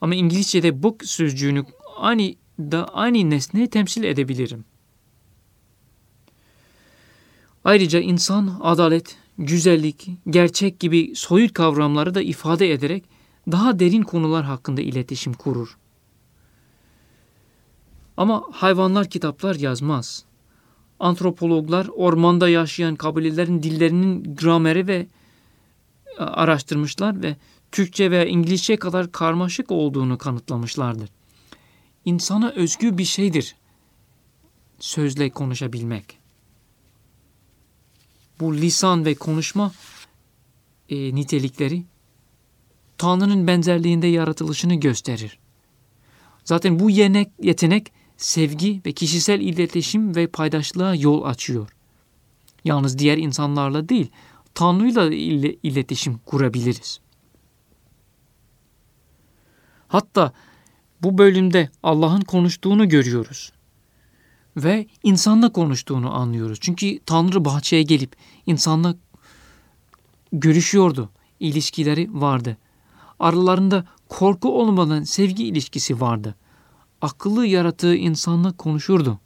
Ama 0.00 0.14
İngilizce'de 0.14 0.82
book 0.82 1.04
sözcüğünü 1.04 1.64
aynı 1.96 2.34
da 2.58 2.84
aynı 2.84 3.30
nesneyi 3.30 3.70
temsil 3.70 4.04
edebilirim. 4.04 4.64
Ayrıca 7.64 8.00
insan 8.00 8.58
adalet, 8.60 9.16
güzellik, 9.38 10.10
gerçek 10.30 10.80
gibi 10.80 11.12
soyut 11.16 11.52
kavramları 11.52 12.14
da 12.14 12.22
ifade 12.22 12.72
ederek 12.72 13.04
daha 13.52 13.78
derin 13.78 14.02
konular 14.02 14.44
hakkında 14.44 14.80
iletişim 14.80 15.32
kurur. 15.32 15.78
Ama 18.16 18.44
hayvanlar 18.52 19.10
kitaplar 19.10 19.54
yazmaz. 19.54 20.24
Antropologlar 21.00 21.88
ormanda 21.96 22.48
yaşayan 22.48 22.96
kabilelerin 22.96 23.62
dillerinin 23.62 24.36
grameri 24.36 24.86
ve 24.86 25.06
e, 26.18 26.22
araştırmışlar 26.22 27.22
ve 27.22 27.36
Türkçe 27.72 28.10
veya 28.10 28.24
İngilizce 28.24 28.76
kadar 28.76 29.12
karmaşık 29.12 29.70
olduğunu 29.70 30.18
kanıtlamışlardır. 30.18 31.10
İnsana 32.04 32.50
özgü 32.50 32.98
bir 32.98 33.04
şeydir 33.04 33.56
sözle 34.78 35.30
konuşabilmek 35.30 36.19
bu 38.40 38.56
lisan 38.56 39.04
ve 39.04 39.14
konuşma 39.14 39.72
e, 40.88 41.14
nitelikleri 41.14 41.84
Tanrı'nın 42.98 43.46
benzerliğinde 43.46 44.06
yaratılışını 44.06 44.74
gösterir. 44.74 45.38
Zaten 46.44 46.78
bu 46.78 46.90
yetenek, 46.90 47.28
yetenek 47.42 47.92
sevgi 48.16 48.80
ve 48.86 48.92
kişisel 48.92 49.40
iletişim 49.40 50.16
ve 50.16 50.26
paydaşlığa 50.26 50.94
yol 50.94 51.22
açıyor. 51.22 51.68
Yalnız 52.64 52.98
diğer 52.98 53.18
insanlarla 53.18 53.88
değil, 53.88 54.10
Tanrı'yla 54.54 55.10
iletişim 55.62 56.18
kurabiliriz. 56.18 57.00
Hatta 59.88 60.32
bu 61.02 61.18
bölümde 61.18 61.70
Allah'ın 61.82 62.20
konuştuğunu 62.20 62.88
görüyoruz 62.88 63.52
ve 64.62 64.86
insanla 65.02 65.52
konuştuğunu 65.52 66.14
anlıyoruz. 66.14 66.58
Çünkü 66.60 66.98
Tanrı 67.06 67.44
bahçeye 67.44 67.82
gelip 67.82 68.16
insanla 68.46 68.94
görüşüyordu. 70.32 71.10
İlişkileri 71.40 72.08
vardı. 72.12 72.56
Aralarında 73.18 73.84
korku 74.08 74.60
olmadan 74.60 75.02
sevgi 75.02 75.44
ilişkisi 75.44 76.00
vardı. 76.00 76.34
Akıllı 77.02 77.46
yaratığı 77.46 77.96
insanla 77.96 78.52
konuşurdu. 78.52 79.18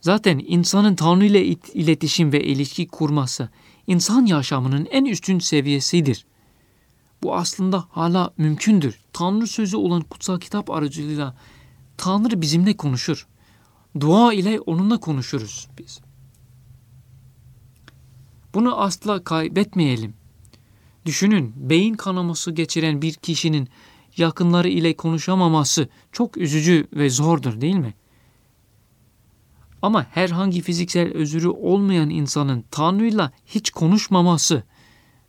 Zaten 0.00 0.42
insanın 0.46 0.94
Tanrı 0.94 1.24
ile 1.24 1.44
iletişim 1.74 2.32
ve 2.32 2.44
ilişki 2.44 2.88
kurması 2.88 3.48
insan 3.86 4.26
yaşamının 4.26 4.86
en 4.90 5.04
üstün 5.04 5.38
seviyesidir. 5.38 6.26
Bu 7.22 7.34
aslında 7.36 7.84
hala 7.90 8.30
mümkündür. 8.38 9.00
Tanrı 9.12 9.46
sözü 9.46 9.76
olan 9.76 10.02
kutsal 10.02 10.40
kitap 10.40 10.70
aracılığıyla 10.70 11.34
Tanrı 11.96 12.40
bizimle 12.42 12.76
konuşur. 12.76 13.26
Dua 14.00 14.32
ile 14.32 14.60
onunla 14.60 15.00
konuşuruz 15.00 15.68
biz. 15.78 16.00
Bunu 18.54 18.80
asla 18.80 19.24
kaybetmeyelim. 19.24 20.14
Düşünün 21.06 21.52
beyin 21.56 21.94
kanaması 21.94 22.50
geçiren 22.50 23.02
bir 23.02 23.14
kişinin 23.14 23.68
yakınları 24.16 24.68
ile 24.68 24.96
konuşamaması 24.96 25.88
çok 26.12 26.36
üzücü 26.36 26.88
ve 26.92 27.10
zordur 27.10 27.60
değil 27.60 27.74
mi? 27.76 27.94
Ama 29.82 30.06
herhangi 30.10 30.60
fiziksel 30.62 31.12
özürü 31.12 31.48
olmayan 31.48 32.10
insanın 32.10 32.64
Tanrı'yla 32.70 33.32
hiç 33.46 33.70
konuşmaması 33.70 34.62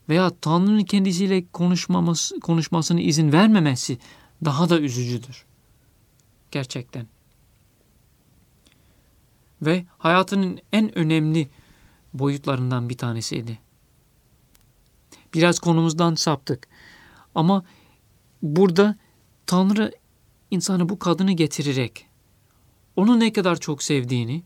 veya 0.10 0.32
Tanrı'nın 0.42 0.84
kendisiyle 0.84 1.48
konuşmaması, 1.54 2.40
konuşmasını 2.40 3.02
izin 3.02 3.32
vermemesi 3.32 3.98
daha 4.46 4.70
da 4.70 4.80
üzücüdür. 4.80 5.47
Gerçekten. 6.52 7.08
Ve 9.62 9.86
hayatının 9.98 10.60
en 10.74 10.98
önemli 10.98 11.50
boyutlarından 12.14 12.90
bir 12.90 12.98
tanesiydi. 12.98 13.60
Biraz 15.34 15.60
konumuzdan 15.60 16.16
saptık. 16.16 16.68
Ama 17.36 17.66
burada 18.42 18.96
Tanrı 19.46 19.92
insanı 20.52 20.90
bu 20.90 21.00
kadını 21.00 21.32
getirerek 21.32 22.08
onu 22.96 23.20
ne 23.20 23.34
kadar 23.34 23.60
çok 23.60 23.84
sevdiğini 23.84 24.44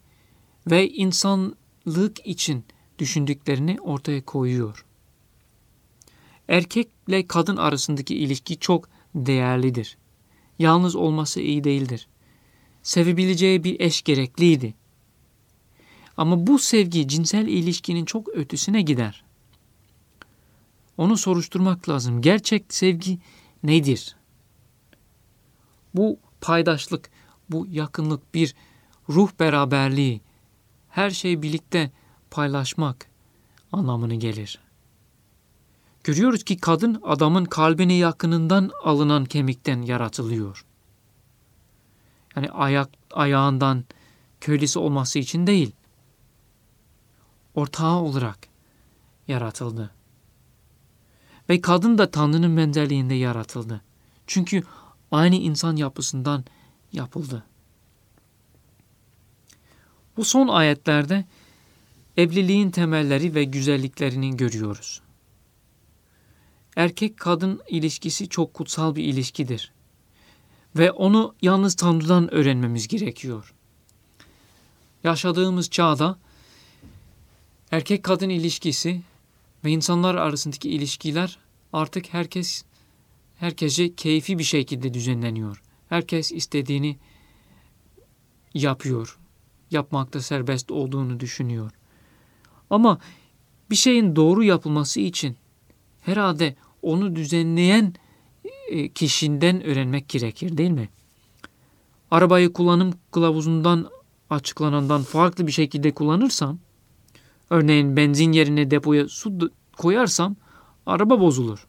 ve 0.67 0.89
insanlık 0.89 2.27
için 2.27 2.65
düşündüklerini 2.99 3.77
ortaya 3.81 4.25
koyuyor. 4.25 4.85
Erkekle 6.47 7.27
kadın 7.27 7.57
arasındaki 7.57 8.15
ilişki 8.15 8.59
çok 8.59 8.89
değerlidir. 9.15 9.97
Yalnız 10.59 10.95
olması 10.95 11.41
iyi 11.41 11.63
değildir. 11.63 12.07
Sevebileceği 12.83 13.63
bir 13.63 13.79
eş 13.79 14.01
gerekliydi. 14.01 14.73
Ama 16.17 16.47
bu 16.47 16.59
sevgi 16.59 17.07
cinsel 17.07 17.47
ilişkinin 17.47 18.05
çok 18.05 18.29
ötesine 18.29 18.81
gider. 18.81 19.23
Onu 20.97 21.17
soruşturmak 21.17 21.89
lazım. 21.89 22.21
Gerçek 22.21 22.73
sevgi 22.73 23.19
nedir? 23.63 24.15
Bu 25.95 26.19
paydaşlık, 26.41 27.09
bu 27.49 27.67
yakınlık, 27.69 28.33
bir 28.33 28.55
ruh 29.09 29.29
beraberliği, 29.39 30.21
her 30.89 31.09
şeyi 31.09 31.41
birlikte 31.41 31.91
paylaşmak 32.31 33.09
anlamını 33.71 34.15
gelir. 34.15 34.59
Görüyoruz 36.03 36.43
ki 36.43 36.57
kadın 36.57 37.01
adamın 37.03 37.45
kalbine 37.45 37.93
yakınından 37.93 38.71
alınan 38.83 39.25
kemikten 39.25 39.81
yaratılıyor. 39.81 40.65
Yani 42.35 42.49
ayak 42.49 42.89
ayağından 43.13 43.83
köylüsü 44.41 44.79
olması 44.79 45.19
için 45.19 45.47
değil. 45.47 45.71
Ortağı 47.55 47.95
olarak 47.95 48.39
yaratıldı. 49.27 49.91
Ve 51.49 51.61
kadın 51.61 51.97
da 51.97 52.11
Tanrı'nın 52.11 52.57
benzerliğinde 52.57 53.13
yaratıldı. 53.13 53.81
Çünkü 54.27 54.63
aynı 55.11 55.35
insan 55.35 55.75
yapısından 55.75 56.45
yapıldı. 56.93 57.43
Bu 60.17 60.25
son 60.25 60.47
ayetlerde 60.47 61.25
evliliğin 62.17 62.71
temelleri 62.71 63.35
ve 63.35 63.43
güzelliklerini 63.43 64.37
görüyoruz. 64.37 65.01
Erkek-kadın 66.75 67.61
ilişkisi 67.67 68.29
çok 68.29 68.53
kutsal 68.53 68.95
bir 68.95 69.03
ilişkidir. 69.03 69.71
Ve 70.75 70.91
onu 70.91 71.35
yalnız 71.41 71.75
Tanrı'dan 71.75 72.33
öğrenmemiz 72.33 72.87
gerekiyor. 72.87 73.53
Yaşadığımız 75.03 75.69
çağda 75.69 76.19
erkek-kadın 77.71 78.29
ilişkisi 78.29 79.01
ve 79.65 79.71
insanlar 79.71 80.15
arasındaki 80.15 80.69
ilişkiler 80.69 81.37
artık 81.73 82.13
herkes 82.13 82.63
herkese 83.35 83.95
keyfi 83.95 84.39
bir 84.39 84.43
şekilde 84.43 84.93
düzenleniyor. 84.93 85.61
Herkes 85.89 86.31
istediğini 86.31 86.97
yapıyor. 88.53 89.17
Yapmakta 89.71 90.21
serbest 90.21 90.71
olduğunu 90.71 91.19
düşünüyor. 91.19 91.71
Ama 92.69 92.99
bir 93.69 93.75
şeyin 93.75 94.15
doğru 94.15 94.43
yapılması 94.43 94.99
için 94.99 95.37
herhalde 96.01 96.55
onu 96.81 97.15
düzenleyen 97.15 97.93
e, 98.69 98.89
kişiden 98.89 99.63
öğrenmek 99.63 100.09
gerekir 100.09 100.57
değil 100.57 100.71
mi? 100.71 100.89
Arabayı 102.11 102.53
kullanım 102.53 102.93
kılavuzundan 103.11 103.89
açıklanandan 104.29 105.01
farklı 105.03 105.47
bir 105.47 105.51
şekilde 105.51 105.91
kullanırsam, 105.91 106.59
örneğin 107.49 107.97
benzin 107.97 108.31
yerine 108.31 108.71
depoya 108.71 109.07
su 109.07 109.51
koyarsam 109.77 110.35
araba 110.85 111.19
bozulur. 111.19 111.67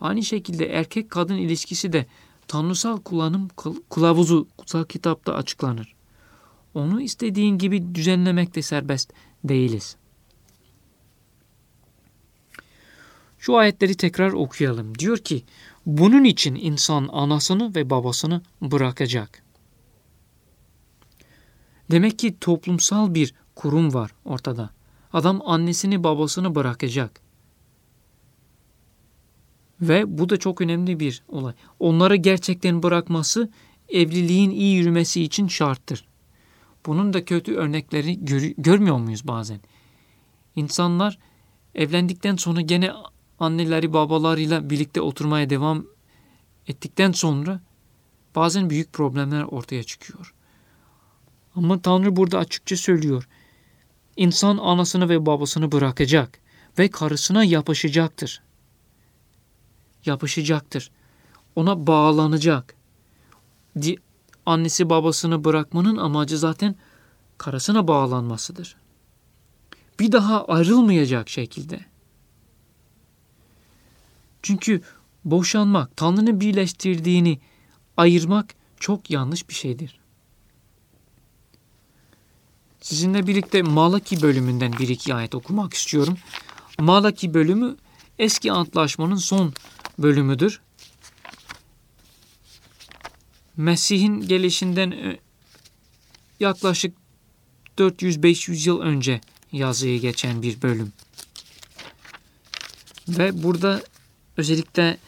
Aynı 0.00 0.22
şekilde 0.22 0.66
erkek 0.66 1.10
kadın 1.10 1.36
ilişkisi 1.36 1.92
de 1.92 2.06
tanrısal 2.48 3.00
kullanım 3.00 3.48
kılavuzu 3.90 4.48
kutsal 4.56 4.84
kitapta 4.84 5.34
açıklanır. 5.34 5.94
Onu 6.74 7.00
istediğin 7.00 7.58
gibi 7.58 7.94
düzenlemekte 7.94 8.62
serbest 8.62 9.12
değiliz. 9.44 9.96
Şu 13.38 13.56
ayetleri 13.56 13.94
tekrar 13.94 14.32
okuyalım. 14.32 14.98
Diyor 14.98 15.18
ki, 15.18 15.44
bunun 15.86 16.24
için 16.24 16.54
insan 16.54 17.08
anasını 17.12 17.74
ve 17.74 17.90
babasını 17.90 18.42
bırakacak. 18.62 19.42
Demek 21.90 22.18
ki 22.18 22.38
toplumsal 22.40 23.14
bir 23.14 23.34
kurum 23.54 23.94
var 23.94 24.10
ortada. 24.24 24.70
Adam 25.12 25.40
annesini 25.44 26.04
babasını 26.04 26.54
bırakacak. 26.54 27.20
Ve 29.80 30.18
bu 30.18 30.28
da 30.28 30.36
çok 30.36 30.60
önemli 30.60 31.00
bir 31.00 31.22
olay. 31.28 31.54
Onları 31.80 32.16
gerçekten 32.16 32.82
bırakması 32.82 33.50
evliliğin 33.88 34.50
iyi 34.50 34.76
yürümesi 34.76 35.22
için 35.22 35.48
şarttır. 35.48 36.08
Bunun 36.86 37.12
da 37.12 37.24
kötü 37.24 37.54
örnekleri 37.54 38.24
gör, 38.24 38.42
görmüyor 38.58 38.98
muyuz 38.98 39.26
bazen? 39.26 39.60
İnsanlar 40.56 41.18
evlendikten 41.74 42.36
sonra 42.36 42.60
gene 42.60 42.92
anneleri 43.40 43.92
babalarıyla 43.92 44.70
birlikte 44.70 45.00
oturmaya 45.00 45.50
devam 45.50 45.86
ettikten 46.66 47.12
sonra 47.12 47.60
bazen 48.34 48.70
büyük 48.70 48.92
problemler 48.92 49.42
ortaya 49.42 49.82
çıkıyor. 49.82 50.34
Ama 51.54 51.82
Tanrı 51.82 52.16
burada 52.16 52.38
açıkça 52.38 52.76
söylüyor. 52.76 53.28
İnsan 54.16 54.58
anasını 54.58 55.08
ve 55.08 55.26
babasını 55.26 55.72
bırakacak 55.72 56.40
ve 56.78 56.88
karısına 56.88 57.44
yapışacaktır. 57.44 58.42
Yapışacaktır. 60.04 60.90
Ona 61.56 61.86
bağlanacak. 61.86 62.74
Annesi 64.46 64.90
babasını 64.90 65.44
bırakmanın 65.44 65.96
amacı 65.96 66.38
zaten 66.38 66.74
karısına 67.38 67.88
bağlanmasıdır. 67.88 68.76
Bir 70.00 70.12
daha 70.12 70.44
ayrılmayacak 70.44 71.28
şekilde. 71.28 71.80
Çünkü 74.42 74.82
boşanmak, 75.24 75.96
Tanrı'nın 75.96 76.40
birleştirdiğini 76.40 77.40
ayırmak 77.96 78.54
çok 78.80 79.10
yanlış 79.10 79.48
bir 79.48 79.54
şeydir. 79.54 80.00
Sizinle 82.80 83.26
birlikte 83.26 83.62
Malaki 83.62 84.22
bölümünden 84.22 84.72
bir 84.72 84.88
iki 84.88 85.14
ayet 85.14 85.34
okumak 85.34 85.74
istiyorum. 85.74 86.18
Malaki 86.78 87.34
bölümü 87.34 87.76
eski 88.18 88.52
antlaşmanın 88.52 89.16
son 89.16 89.54
bölümüdür. 89.98 90.60
Mesih'in 93.56 94.20
gelişinden 94.20 95.18
yaklaşık 96.40 96.96
400-500 97.78 98.68
yıl 98.68 98.80
önce 98.80 99.20
yazıya 99.52 99.96
geçen 99.96 100.42
bir 100.42 100.62
bölüm. 100.62 100.92
Ve 103.08 103.42
burada 103.42 103.82
özellikle 104.38 104.98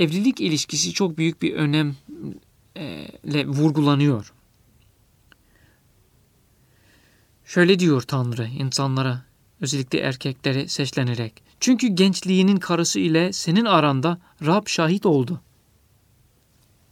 evlilik 0.00 0.40
ilişkisi 0.40 0.92
çok 0.92 1.18
büyük 1.18 1.42
bir 1.42 1.54
önemle 1.54 3.46
vurgulanıyor. 3.46 4.32
Şöyle 7.44 7.78
diyor 7.78 8.02
Tanrı 8.02 8.46
insanlara, 8.46 9.22
özellikle 9.60 9.98
erkeklere 9.98 10.68
seslenerek. 10.68 11.42
Çünkü 11.60 11.86
gençliğinin 11.86 12.56
karısı 12.56 13.00
ile 13.00 13.32
senin 13.32 13.64
aranda 13.64 14.20
Rab 14.46 14.66
şahit 14.66 15.06
oldu. 15.06 15.40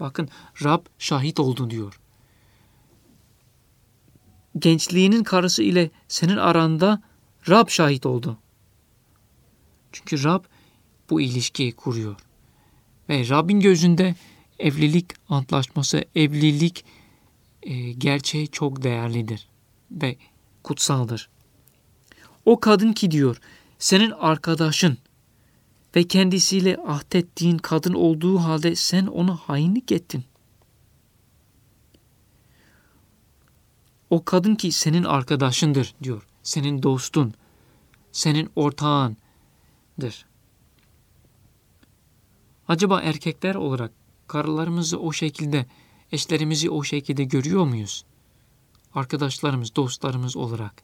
Bakın 0.01 0.29
Rab 0.65 0.87
şahit 0.99 1.41
oldu 1.41 1.71
diyor. 1.71 2.01
Gençliğinin 4.59 5.25
karısı 5.25 5.63
ile 5.63 5.91
senin 6.09 6.37
aranda 6.37 7.03
Rab 7.49 7.69
şahit 7.69 8.07
oldu. 8.07 8.39
Çünkü 9.93 10.25
Rab 10.25 10.45
bu 11.11 11.21
ilişkiyi 11.21 11.73
kuruyor. 11.73 12.17
Ve 13.09 13.29
Rabbin 13.29 13.61
gözünde 13.61 14.15
evlilik 14.59 15.07
antlaşması, 15.29 16.05
evlilik 16.15 16.85
e, 17.63 17.93
gerçeği 17.93 18.49
çok 18.49 18.83
değerlidir 18.83 19.49
ve 19.91 20.17
kutsaldır. 20.63 21.31
O 22.45 22.61
kadın 22.61 22.93
ki 22.93 23.11
diyor, 23.11 23.41
senin 23.79 24.11
arkadaşın 24.11 24.99
ve 25.97 26.05
kendisiyle 26.05 26.77
ahdettiğin 26.77 27.59
kadın 27.59 27.95
olduğu 27.95 28.39
halde 28.39 28.75
sen 28.77 29.07
ona 29.07 29.37
hainlik 29.37 29.93
ettin. 29.93 30.25
O 34.11 34.25
kadın 34.25 34.55
ki 34.55 34.73
senin 34.73 35.05
arkadaşındır 35.05 35.95
diyor. 36.03 36.27
Senin 36.43 36.83
dostun, 36.83 37.35
senin 38.13 38.51
ortağındır. 38.57 40.27
Acaba 42.71 43.01
erkekler 43.01 43.55
olarak 43.55 43.93
karılarımızı 44.27 45.01
o 45.01 45.13
şekilde, 45.13 45.67
eşlerimizi 46.13 46.71
o 46.71 46.85
şekilde 46.85 47.25
görüyor 47.25 47.65
muyuz? 47.65 48.05
Arkadaşlarımız, 48.95 49.77
dostlarımız 49.77 50.37
olarak. 50.37 50.83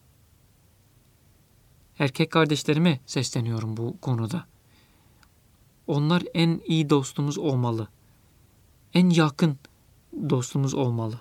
Erkek 1.99 2.31
kardeşlerime 2.31 3.01
sesleniyorum 3.07 3.77
bu 3.77 4.01
konuda. 4.01 4.47
onlar 5.87 6.23
en 6.35 6.61
iyi 6.67 6.91
dostumuz 6.91 7.39
olmalı. 7.39 7.89
En 8.95 9.11
yakın 9.11 9.59
dostumuz 10.31 10.75
olmalı. 10.75 11.21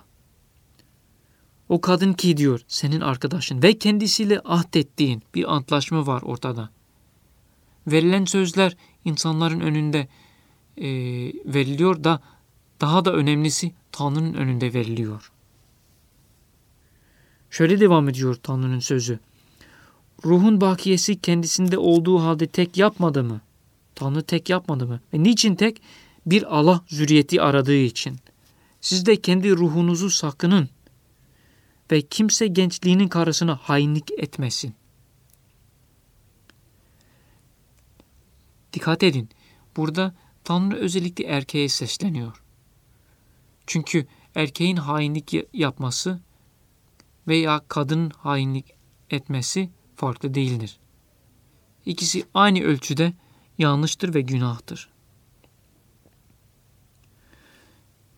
O 1.68 1.80
kadın 1.80 2.12
ki 2.12 2.36
diyor 2.36 2.60
senin 2.68 3.00
arkadaşın 3.00 3.62
ve 3.62 3.78
kendisiyle 3.78 4.40
ahdettiğin 4.44 5.22
bir 5.34 5.54
antlaşma 5.54 6.06
var 6.06 6.22
ortada. 6.22 6.70
Verilen 7.86 8.24
sözler 8.24 8.76
insanların 9.04 9.60
önünde 9.60 10.08
e, 10.76 10.88
veriliyor 11.44 12.04
da 12.04 12.20
daha 12.80 13.04
da 13.04 13.12
önemlisi 13.12 13.72
Tanrı'nın 13.92 14.34
önünde 14.34 14.74
veriliyor. 14.74 15.32
Şöyle 17.50 17.80
devam 17.80 18.08
ediyor 18.08 18.34
Tanrı'nın 18.34 18.80
sözü. 18.80 19.18
Ruhun 20.24 20.60
bakiyesi 20.60 21.20
kendisinde 21.20 21.78
olduğu 21.78 22.22
halde 22.22 22.46
tek 22.46 22.76
yapmadı 22.76 23.24
mı? 23.24 23.40
Tanrı 23.94 24.22
tek 24.22 24.50
yapmadı 24.50 24.86
mı? 24.86 25.00
Ve 25.14 25.22
niçin 25.22 25.54
tek? 25.54 25.82
Bir 26.26 26.56
Allah 26.58 26.80
zürriyeti 26.88 27.42
aradığı 27.42 27.76
için. 27.76 28.16
Siz 28.80 29.06
de 29.06 29.16
kendi 29.16 29.56
ruhunuzu 29.56 30.10
sakının 30.10 30.68
ve 31.90 32.02
kimse 32.02 32.46
gençliğinin 32.46 33.08
karısına 33.08 33.56
hainlik 33.56 34.10
etmesin. 34.18 34.74
Dikkat 38.72 39.02
edin. 39.02 39.28
Burada 39.76 40.14
Tanrı 40.46 40.76
özellikle 40.76 41.24
erkeğe 41.24 41.68
sesleniyor. 41.68 42.42
Çünkü 43.66 44.06
erkeğin 44.34 44.76
hainlik 44.76 45.34
yapması 45.52 46.20
veya 47.28 47.62
kadının 47.68 48.10
hainlik 48.10 48.74
etmesi 49.10 49.70
farklı 49.96 50.34
değildir. 50.34 50.78
İkisi 51.86 52.24
aynı 52.34 52.60
ölçüde 52.60 53.12
yanlıştır 53.58 54.14
ve 54.14 54.20
günahtır. 54.20 54.90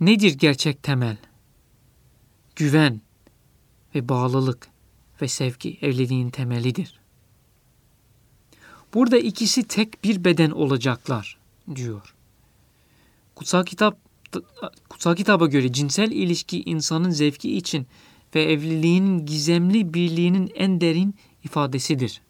Nedir 0.00 0.38
gerçek 0.38 0.82
temel? 0.82 1.16
Güven 2.56 3.00
ve 3.94 4.08
bağlılık 4.08 4.68
ve 5.22 5.28
sevgi 5.28 5.78
evliliğin 5.82 6.30
temelidir. 6.30 7.00
Burada 8.94 9.18
ikisi 9.18 9.68
tek 9.68 10.04
bir 10.04 10.24
beden 10.24 10.50
olacaklar 10.50 11.38
diyor. 11.74 12.14
Kutsal 13.38 13.64
kitap 13.64 13.98
kutsal 14.88 15.16
kitaba 15.16 15.46
göre 15.46 15.72
cinsel 15.72 16.10
ilişki 16.10 16.62
insanın 16.62 17.10
zevki 17.10 17.56
için 17.56 17.86
ve 18.34 18.42
evliliğin 18.42 19.26
gizemli 19.26 19.94
birliğinin 19.94 20.52
en 20.54 20.80
derin 20.80 21.14
ifadesidir. 21.44 22.22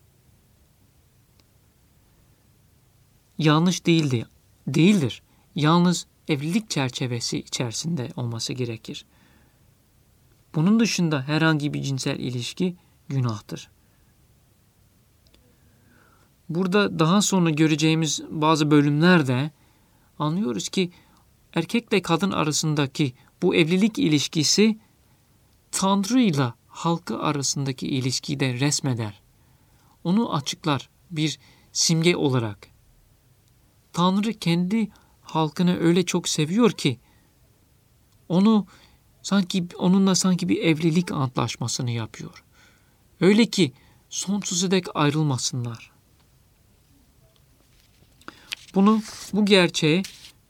Yanlış 3.38 3.86
değildi, 3.86 4.26
değildir. 4.66 5.22
Yalnız 5.54 6.06
evlilik 6.28 6.70
çerçevesi 6.70 7.38
içerisinde 7.38 8.08
olması 8.16 8.52
gerekir. 8.52 9.04
Bunun 10.54 10.80
dışında 10.80 11.22
herhangi 11.22 11.74
bir 11.74 11.82
cinsel 11.82 12.18
ilişki 12.18 12.76
günahtır. 13.08 13.70
Burada 16.48 16.98
daha 16.98 17.22
sonra 17.22 17.50
göreceğimiz 17.50 18.20
bazı 18.30 18.70
bölümlerde 18.70 19.50
anlıyoruz 20.18 20.68
ki 20.68 20.90
erkekle 21.54 22.02
kadın 22.02 22.30
arasındaki 22.30 23.14
bu 23.42 23.54
evlilik 23.54 23.98
ilişkisi 23.98 24.78
Tanrı 25.70 26.20
ile 26.20 26.52
halkı 26.66 27.18
arasındaki 27.18 27.88
ilişkiyi 27.88 28.40
de 28.40 28.60
resmeder. 28.60 29.22
Onu 30.04 30.34
açıklar 30.34 30.88
bir 31.10 31.38
simge 31.72 32.16
olarak. 32.16 32.68
Tanrı 33.92 34.32
kendi 34.32 34.88
halkını 35.22 35.78
öyle 35.78 36.06
çok 36.06 36.28
seviyor 36.28 36.70
ki 36.70 36.98
onu 38.28 38.66
sanki 39.22 39.66
onunla 39.78 40.14
sanki 40.14 40.48
bir 40.48 40.62
evlilik 40.62 41.12
antlaşmasını 41.12 41.90
yapıyor. 41.90 42.44
Öyle 43.20 43.46
ki 43.46 43.72
sonsuza 44.08 44.70
dek 44.70 44.86
ayrılmasınlar. 44.94 45.97
Bunu 48.78 49.02
bu 49.32 49.44
gerçeği 49.44 50.02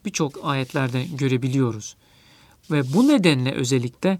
birçok 0.04 0.44
ayetlerde 0.44 1.04
görebiliyoruz. 1.04 1.96
Ve 2.70 2.92
bu 2.92 3.08
nedenle 3.08 3.52
özellikle 3.52 4.18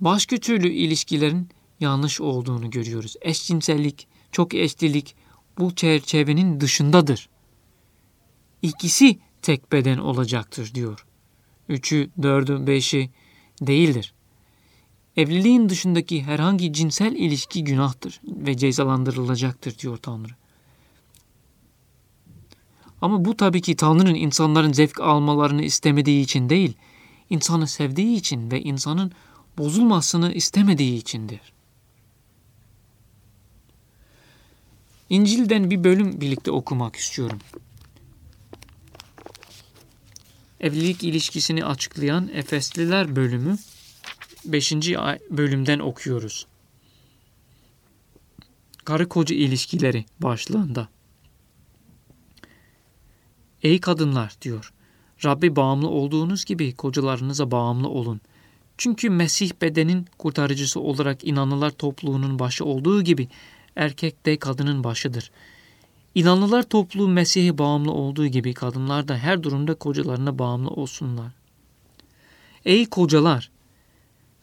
başka 0.00 0.36
türlü 0.36 0.68
ilişkilerin 0.68 1.48
yanlış 1.80 2.20
olduğunu 2.20 2.70
görüyoruz. 2.70 3.14
Eşcinsellik, 3.20 4.08
çok 4.32 4.54
eşlilik 4.54 5.14
bu 5.58 5.74
çerçevenin 5.74 6.60
dışındadır. 6.60 7.28
İkisi 8.62 9.18
tek 9.42 9.72
beden 9.72 9.98
olacaktır 9.98 10.74
diyor. 10.74 11.06
Üçü, 11.68 12.10
dördü, 12.22 12.66
beşi 12.66 13.10
değildir. 13.62 14.14
Evliliğin 15.16 15.68
dışındaki 15.68 16.22
herhangi 16.22 16.72
cinsel 16.72 17.12
ilişki 17.12 17.64
günahtır 17.64 18.20
ve 18.24 18.56
cezalandırılacaktır 18.56 19.78
diyor 19.78 19.96
Tanrı. 19.96 20.39
Ama 23.00 23.24
bu 23.24 23.36
tabii 23.36 23.60
ki 23.60 23.76
Tanrı'nın 23.76 24.14
insanların 24.14 24.72
zevk 24.72 25.00
almalarını 25.00 25.62
istemediği 25.62 26.22
için 26.22 26.48
değil, 26.48 26.72
insanı 27.30 27.66
sevdiği 27.66 28.16
için 28.16 28.50
ve 28.50 28.60
insanın 28.60 29.12
bozulmasını 29.58 30.32
istemediği 30.32 30.96
içindir. 30.96 31.40
İncil'den 35.10 35.70
bir 35.70 35.84
bölüm 35.84 36.20
birlikte 36.20 36.50
okumak 36.50 36.96
istiyorum. 36.96 37.38
Evlilik 40.60 41.04
ilişkisini 41.04 41.64
açıklayan 41.64 42.28
Efesliler 42.32 43.16
bölümü 43.16 43.58
5. 44.44 44.72
bölümden 45.30 45.78
okuyoruz. 45.78 46.46
Karı 48.84 49.08
koca 49.08 49.36
ilişkileri 49.36 50.04
başlığında. 50.20 50.88
Ey 53.62 53.80
kadınlar 53.80 54.34
diyor. 54.42 54.72
Rabbi 55.24 55.56
bağımlı 55.56 55.88
olduğunuz 55.88 56.44
gibi 56.44 56.72
kocalarınıza 56.76 57.50
bağımlı 57.50 57.88
olun. 57.88 58.20
Çünkü 58.78 59.10
Mesih 59.10 59.50
bedenin 59.62 60.06
kurtarıcısı 60.18 60.80
olarak 60.80 61.24
inanlılar 61.24 61.70
topluluğunun 61.70 62.38
başı 62.38 62.64
olduğu 62.64 63.02
gibi 63.02 63.28
erkek 63.76 64.26
de 64.26 64.38
kadının 64.38 64.84
başıdır. 64.84 65.30
İnanlılar 66.14 66.62
topluluğu 66.62 67.08
Mesih'e 67.08 67.58
bağımlı 67.58 67.92
olduğu 67.92 68.26
gibi 68.26 68.54
kadınlar 68.54 69.08
da 69.08 69.16
her 69.16 69.42
durumda 69.42 69.74
kocalarına 69.74 70.38
bağımlı 70.38 70.70
olsunlar. 70.70 71.32
Ey 72.64 72.86
kocalar! 72.86 73.50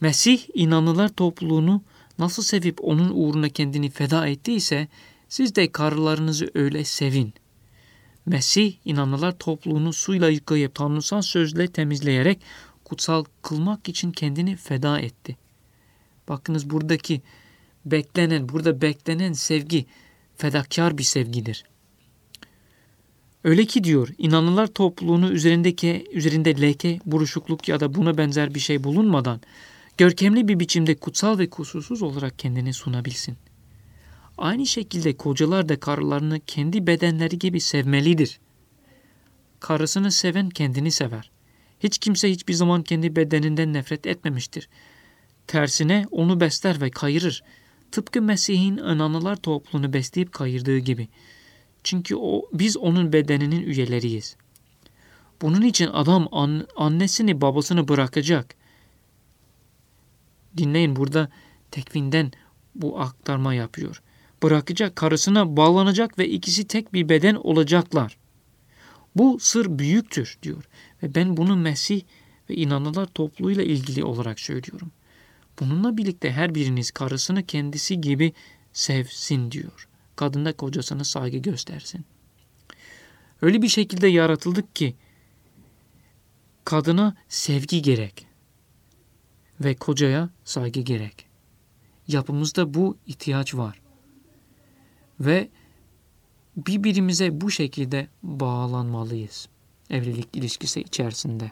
Mesih 0.02 0.42
inanlılar 0.54 1.10
topluluğunu 1.10 1.82
nasıl 2.20 2.44
sevip 2.44 2.84
onun 2.84 3.12
uğruna 3.14 3.50
kendini 3.50 3.90
feda 3.90 4.28
ettiyse 4.28 4.88
siz 5.30 5.56
de 5.56 5.72
karılarınızı 5.72 6.52
öyle 6.54 6.84
sevin.'' 6.84 7.47
Mesih 8.28 8.74
inanlılar 8.86 9.38
topluluğunu 9.38 9.94
suyla 9.94 10.30
yıkayıp 10.30 10.76
tanrısal 10.76 11.22
sözle 11.22 11.68
temizleyerek 11.68 12.42
kutsal 12.84 13.24
kılmak 13.42 13.90
için 13.90 14.12
kendini 14.12 14.56
feda 14.56 15.00
etti. 15.00 15.38
Bakınız 16.30 16.70
buradaki 16.70 17.22
beklenen, 17.86 18.50
burada 18.50 18.82
beklenen 18.82 19.34
sevgi 19.34 19.86
fedakar 20.38 20.98
bir 20.98 21.04
sevgidir. 21.04 21.64
Öyle 23.44 23.66
ki 23.66 23.84
diyor, 23.84 24.10
inanlılar 24.18 24.68
topluluğunu 24.68 25.32
üzerindeki 25.32 26.08
üzerinde 26.12 26.62
leke, 26.62 27.00
buruşukluk 27.06 27.68
ya 27.68 27.80
da 27.80 27.96
buna 27.96 28.18
benzer 28.18 28.54
bir 28.54 28.60
şey 28.60 28.84
bulunmadan 28.84 29.42
görkemli 29.98 30.48
bir 30.48 30.60
biçimde 30.60 30.96
kutsal 30.96 31.40
ve 31.40 31.50
kusursuz 31.50 32.02
olarak 32.02 32.40
kendini 32.40 32.74
sunabilsin. 32.74 33.38
Aynı 34.38 34.66
şekilde 34.66 35.18
kocalar 35.18 35.70
da 35.70 35.80
karılarını 35.80 36.40
kendi 36.40 36.88
bedenleri 36.88 37.40
gibi 37.40 37.62
sevmelidir. 37.62 38.40
Karısını 39.60 40.12
seven 40.12 40.50
kendini 40.50 40.92
sever. 40.92 41.32
Hiç 41.80 41.98
kimse 41.98 42.32
hiçbir 42.32 42.54
zaman 42.54 42.84
kendi 42.84 43.16
bedeninden 43.16 43.74
nefret 43.74 44.08
etmemiştir. 44.08 44.70
Tersine 45.48 46.06
onu 46.12 46.40
besler 46.40 46.82
ve 46.82 46.90
kayırır. 46.90 47.44
Tıpkı 47.92 48.22
Mesih'in 48.22 48.78
inanılar 48.78 49.36
topluluğunu 49.36 49.94
besleyip 49.94 50.32
kayırdığı 50.32 50.78
gibi. 50.78 51.08
Çünkü 51.84 52.16
o, 52.16 52.50
biz 52.54 52.78
onun 52.78 53.14
bedeninin 53.14 53.62
üyeleriyiz. 53.62 54.36
Bunun 55.42 55.62
için 55.62 55.88
adam 55.88 56.28
an, 56.32 56.68
annesini 56.76 57.42
babasını 57.42 57.88
bırakacak. 57.88 58.56
Dinleyin 60.58 60.96
burada 60.96 61.30
tekvinden 61.72 62.32
bu 62.76 63.00
aktarma 63.00 63.54
yapıyor 63.54 64.02
bırakacak, 64.44 64.96
karısına 64.96 65.58
bağlanacak 65.58 66.20
ve 66.20 66.30
ikisi 66.30 66.68
tek 66.68 66.94
bir 66.94 67.10
beden 67.10 67.36
olacaklar. 67.36 68.18
Bu 69.16 69.40
sır 69.40 69.80
büyüktür 69.80 70.38
diyor 70.44 70.64
ve 71.04 71.16
ben 71.16 71.38
bunu 71.38 71.56
Mesih 71.56 72.02
ve 72.50 72.56
inananlar 72.56 73.06
topluluğuyla 73.06 73.64
ilgili 73.64 74.04
olarak 74.04 74.40
söylüyorum. 74.40 74.92
Bununla 75.60 75.98
birlikte 75.98 76.32
her 76.32 76.56
biriniz 76.56 76.92
karısını 76.92 77.46
kendisi 77.46 78.02
gibi 78.02 78.34
sevsin 78.74 79.52
diyor. 79.52 79.88
Kadın 80.16 80.46
da 80.46 80.54
kocasına 80.54 81.04
saygı 81.04 81.38
göstersin. 81.38 82.06
Öyle 83.42 83.62
bir 83.62 83.68
şekilde 83.68 84.08
yaratıldık 84.08 84.76
ki 84.76 84.96
kadına 86.66 87.16
sevgi 87.30 87.82
gerek 87.82 88.28
ve 89.62 89.76
kocaya 89.76 90.30
saygı 90.44 90.80
gerek. 90.80 91.26
Yapımızda 92.08 92.74
bu 92.74 92.98
ihtiyaç 93.08 93.56
var. 93.56 93.87
Ve 95.20 95.50
birbirimize 96.58 97.42
bu 97.42 97.52
şekilde 97.52 98.08
bağlanmalıyız 98.24 99.48
evlilik 99.90 100.36
ilişkisi 100.36 100.82
içerisinde. 100.82 101.52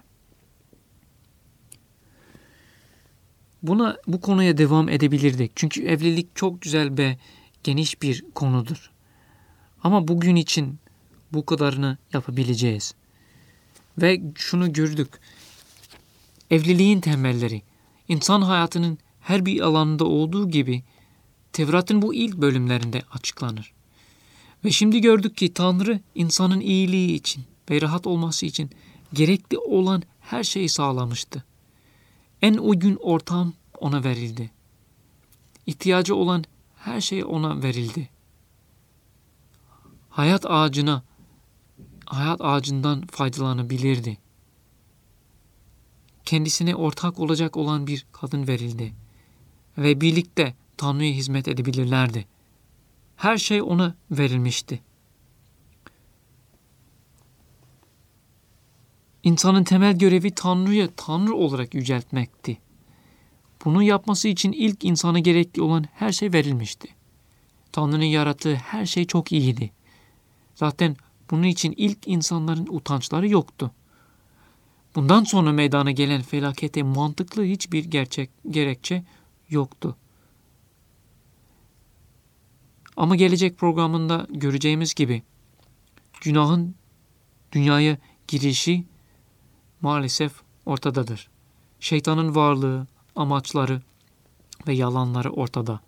Buna 3.64 3.98
bu 4.08 4.22
konuya 4.22 4.58
devam 4.58 4.90
edebilirdik. 4.90 5.52
Çünkü 5.56 5.84
evlilik 5.84 6.36
çok 6.36 6.62
güzel 6.62 6.98
ve 6.98 7.18
geniş 7.64 8.02
bir 8.02 8.26
konudur. 8.36 8.92
Ama 9.84 10.08
bugün 10.08 10.36
için 10.36 10.80
bu 11.34 11.46
kadarını 11.46 11.98
yapabileceğiz. 12.14 12.96
Ve 13.98 14.22
şunu 14.36 14.74
gördük. 14.74 15.20
Evliliğin 16.52 17.02
temelleri 17.02 17.62
insan 18.08 18.42
hayatının 18.42 18.98
her 19.22 19.46
bir 19.46 19.62
alanında 19.62 20.06
olduğu 20.06 20.50
gibi 20.50 20.84
Tevrat'ın 21.56 22.02
bu 22.02 22.14
ilk 22.14 22.38
bölümlerinde 22.38 23.02
açıklanır. 23.12 23.74
Ve 24.66 24.72
şimdi 24.72 25.02
gördük 25.02 25.38
ki 25.38 25.54
Tanrı 25.54 26.00
insanın 26.16 26.60
iyiliği 26.60 27.14
için 27.14 27.44
ve 27.70 27.82
rahat 27.82 28.08
olması 28.08 28.46
için 28.46 28.70
gerekli 29.14 29.58
olan 29.58 30.04
her 30.20 30.44
şeyi 30.44 30.70
sağlamıştı. 30.70 31.44
En 32.42 32.54
uygun 32.54 32.96
ortam 32.96 33.54
ona 33.80 34.04
verildi. 34.04 34.52
İhtiyacı 35.66 36.16
olan 36.16 36.44
her 36.76 37.02
şey 37.02 37.24
ona 37.24 37.64
verildi. 37.64 38.10
Hayat 40.10 40.46
ağacına, 40.46 41.04
hayat 42.06 42.42
ağacından 42.42 43.08
faydalanabilirdi. 43.08 44.18
Kendisine 46.26 46.76
ortak 46.76 47.20
olacak 47.20 47.58
olan 47.58 47.88
bir 47.88 48.06
kadın 48.12 48.48
verildi. 48.48 48.94
Ve 49.78 50.02
birlikte 50.02 50.56
Tanrı'ya 50.78 51.12
hizmet 51.12 51.48
edebilirlerdi. 51.48 52.26
Her 53.16 53.38
şey 53.38 53.62
ona 53.62 53.96
verilmişti. 54.12 54.82
İnsanın 59.24 59.64
temel 59.64 59.98
görevi 59.98 60.32
Tanrı'yı 60.32 60.90
Tanrı 60.96 61.36
olarak 61.36 61.74
yüceltmekti. 61.74 62.58
Bunu 63.66 63.84
yapması 63.84 64.28
için 64.28 64.52
ilk 64.52 64.84
insana 64.84 65.20
gerekli 65.20 65.62
olan 65.62 65.86
her 65.94 66.12
şey 66.12 66.34
verilmişti. 66.34 66.88
Tanrı'nın 67.72 68.04
yarattığı 68.04 68.56
her 68.56 68.86
şey 68.86 69.06
çok 69.06 69.32
iyiydi. 69.32 69.72
Zaten 70.56 70.96
bunun 71.32 71.44
için 71.44 71.74
ilk 71.78 72.08
insanların 72.08 72.68
utançları 72.70 73.30
yoktu. 73.30 73.72
Bundan 74.96 75.24
sonra 75.24 75.52
meydana 75.52 75.92
gelen 75.92 76.22
felakete 76.22 76.84
mantıklı 76.84 77.44
hiçbir 77.44 77.86
gerçek 77.86 78.30
gerekçe 78.50 79.04
yoktu. 79.50 79.96
Ama 82.98 83.16
gelecek 83.16 83.58
programında 83.58 84.28
göreceğimiz 84.30 84.94
gibi 84.94 85.24
günahın 86.22 86.76
dünyaya 87.52 87.98
girişi 88.28 88.86
maalesef 89.82 90.32
ortadadır. 90.66 91.30
Şeytanın 91.80 92.36
varlığı, 92.36 92.88
amaçları 93.16 93.82
ve 94.68 94.74
yalanları 94.74 95.32
ortada. 95.32 95.80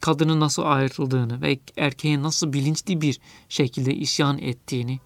Kadının 0.00 0.40
nasıl 0.40 0.62
ayrıldığını 0.62 1.42
ve 1.42 1.58
erkeğin 1.76 2.22
nasıl 2.22 2.52
bilinçli 2.52 3.00
bir 3.00 3.20
şekilde 3.48 3.94
isyan 3.94 4.38
ettiğini 4.38 5.00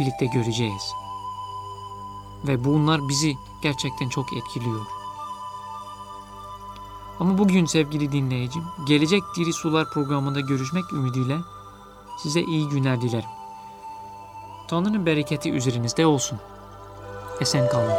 birlikte 0.00 0.26
göreceğiz. 0.26 0.92
Ve 2.46 2.64
bunlar 2.64 3.08
bizi 3.08 3.34
gerçekten 3.62 4.08
çok 4.08 4.36
etkiliyor. 4.36 4.95
Ama 7.20 7.38
bugün 7.38 7.64
sevgili 7.64 8.12
dinleyicim, 8.12 8.62
gelecek 8.88 9.22
Diri 9.36 9.52
Sular 9.52 9.90
programında 9.90 10.40
görüşmek 10.40 10.92
ümidiyle 10.92 11.36
size 12.22 12.40
iyi 12.40 12.68
günler 12.68 13.00
dilerim. 13.00 13.28
Tanrı'nın 14.68 15.06
bereketi 15.06 15.52
üzerinizde 15.52 16.06
olsun. 16.06 16.38
Esen 17.40 17.68
kalın. 17.68 17.92